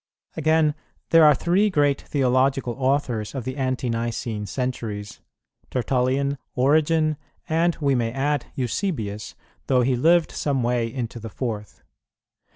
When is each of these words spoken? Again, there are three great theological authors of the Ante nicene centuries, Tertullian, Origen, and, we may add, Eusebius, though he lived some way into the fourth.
Again, 0.35 0.73
there 1.11 1.23
are 1.25 1.35
three 1.35 1.69
great 1.69 2.01
theological 2.01 2.73
authors 2.73 3.35
of 3.35 3.43
the 3.43 3.55
Ante 3.55 3.87
nicene 3.87 4.47
centuries, 4.47 5.21
Tertullian, 5.69 6.39
Origen, 6.55 7.17
and, 7.47 7.75
we 7.79 7.93
may 7.93 8.11
add, 8.11 8.47
Eusebius, 8.55 9.35
though 9.67 9.81
he 9.81 9.95
lived 9.95 10.31
some 10.31 10.63
way 10.63 10.91
into 10.91 11.19
the 11.19 11.29
fourth. 11.29 11.83